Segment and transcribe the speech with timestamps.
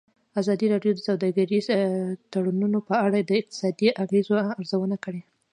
[0.41, 1.67] ازادي راډیو د سوداګریز
[2.31, 5.21] تړونونه په اړه د اقتصادي اغېزو ارزونه کړې.